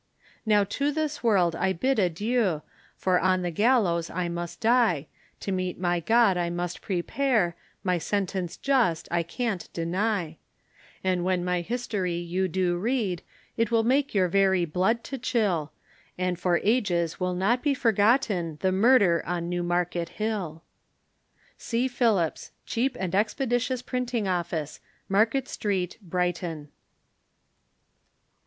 Now 0.47 0.63
to 0.63 0.91
this 0.91 1.21
world 1.23 1.55
I 1.55 1.73
bid 1.73 1.99
adieu, 1.99 2.63
For 2.97 3.19
on 3.19 3.43
the 3.43 3.51
gallows 3.51 4.09
I 4.09 4.29
must 4.29 4.59
die, 4.59 5.05
To 5.41 5.51
meet 5.51 5.77
my 5.79 5.99
God 5.99 6.37
I 6.37 6.49
must 6.49 6.81
prepare, 6.81 7.55
My 7.83 7.99
sentence 7.99 8.57
just 8.57 9.07
I 9.11 9.21
can't 9.21 9.71
deny; 9.73 10.37
And 11.03 11.23
when 11.23 11.45
my 11.45 11.61
history 11.61 12.15
you 12.15 12.47
do 12.47 12.77
read, 12.77 13.21
It 13.57 13.69
will 13.69 13.83
make 13.83 14.15
your 14.15 14.27
very 14.27 14.65
blood 14.65 15.03
to 15.03 15.19
chill, 15.19 15.71
And 16.17 16.39
for 16.39 16.57
ages 16.63 17.19
will 17.19 17.35
not 17.35 17.61
be 17.61 17.75
forgotten, 17.75 18.57
The 18.61 18.71
Murder 18.71 19.21
on 19.27 19.49
Newmarket 19.51 20.09
Hill. 20.17 20.63
C. 21.59 21.87
Phillips, 21.87 22.49
cheap 22.65 22.97
and 22.99 23.13
expeditioius 23.13 23.85
Printing 23.85 24.27
Office, 24.27 24.79
Market 25.07 25.47
Street, 25.47 25.99
Brighton. 26.01 26.69